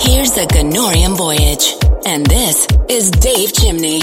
Here's 0.00 0.36
a 0.36 0.46
Ganorian 0.46 1.16
Voyage, 1.16 1.74
and 2.04 2.26
this 2.26 2.66
is 2.90 3.10
Dave 3.10 3.54
Chimney. 3.54 4.02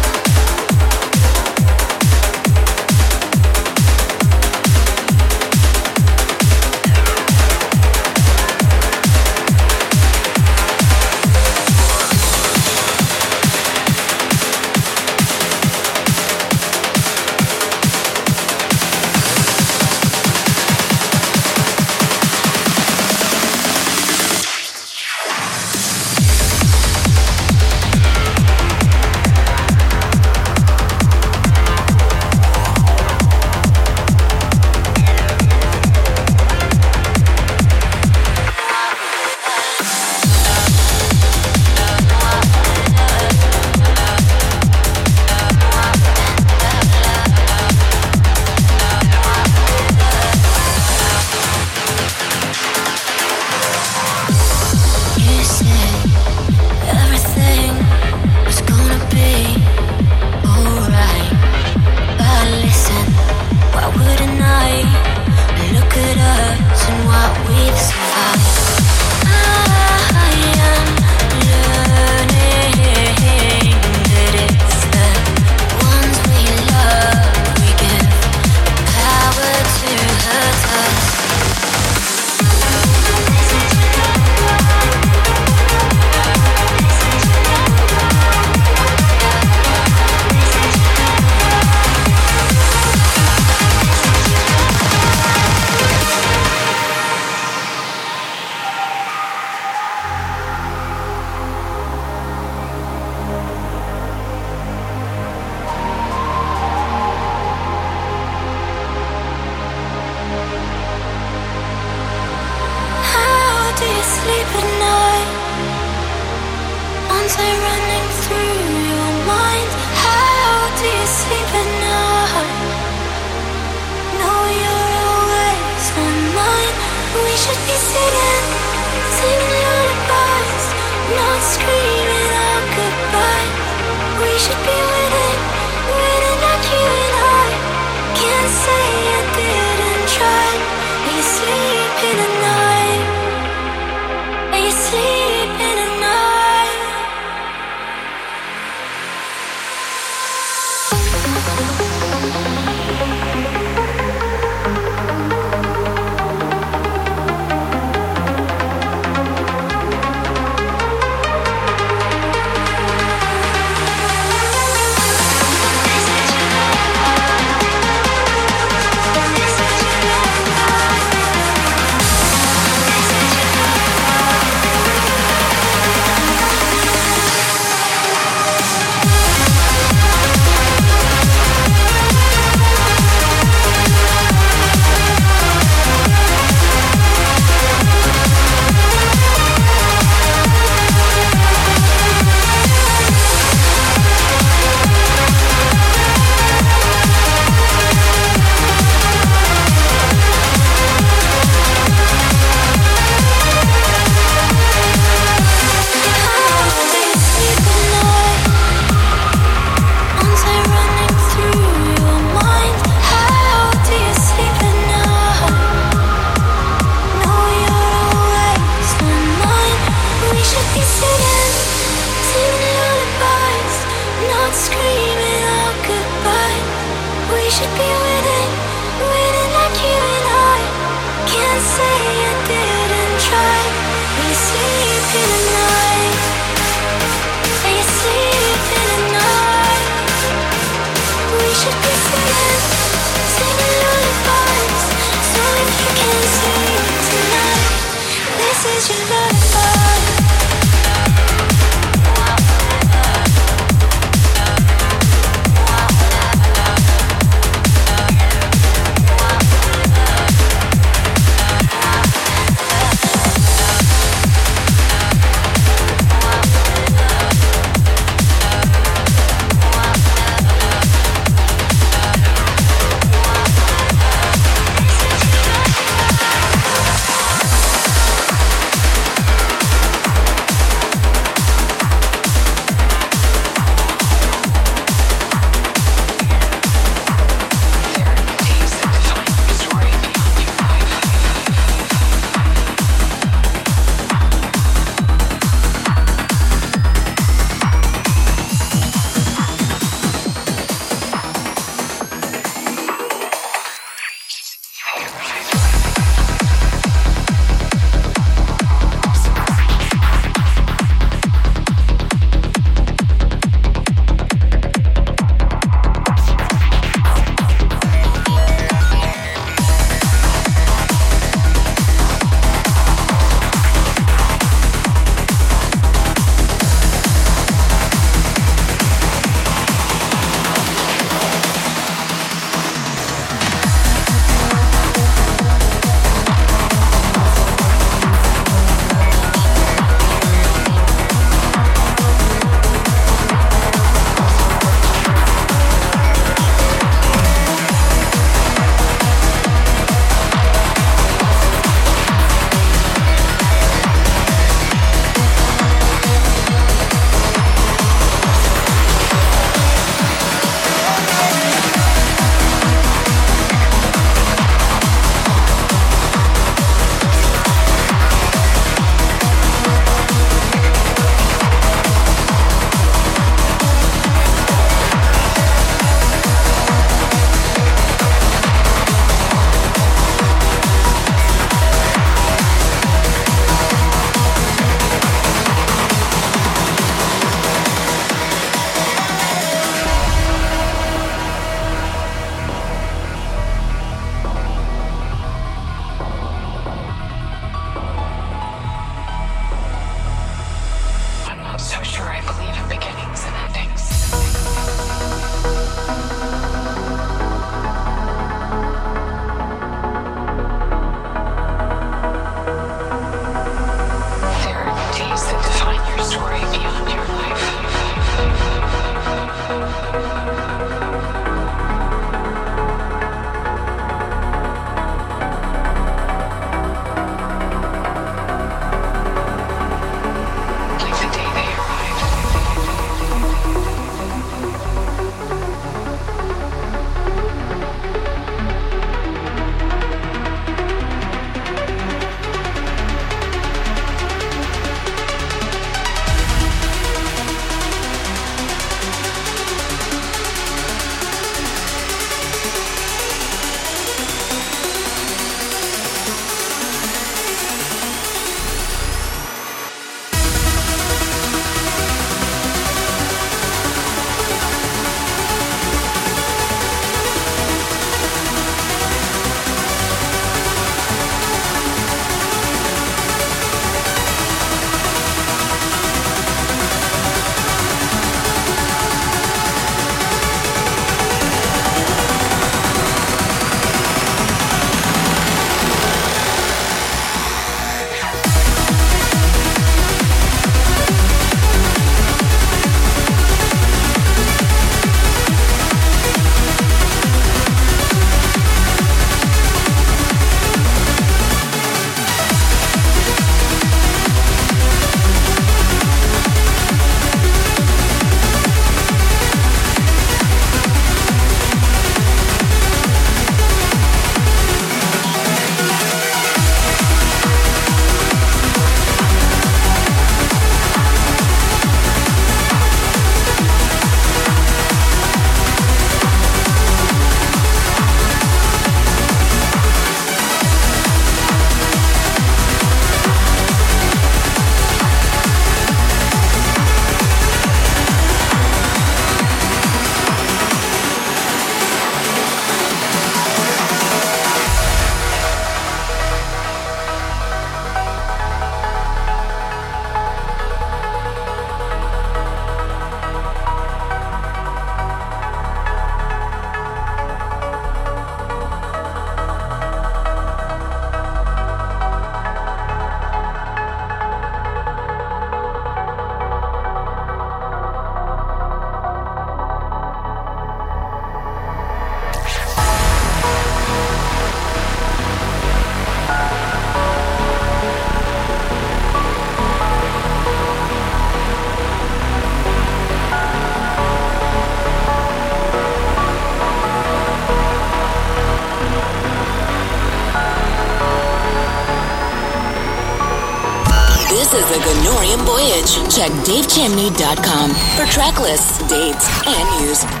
Check 596.01 596.13
davechimney.com 596.25 597.51
for 597.75 597.85
track 597.91 598.19
lists, 598.19 598.57
dates, 598.67 599.07
and 599.27 599.61
news. 599.61 600.00